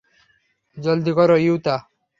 [0.77, 1.75] জলদি করো, ইউতা!